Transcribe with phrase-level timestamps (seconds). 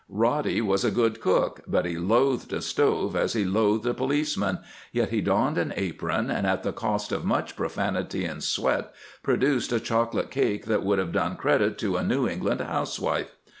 [0.09, 4.57] Reddy was a good cook, but he loathed a stove as he loathed a policeman,
[4.91, 8.91] yet he donned an apron, and at the cost of much profanity and sweat
[9.21, 13.29] produced a chocolate cake that would have done credit to a New England housewife.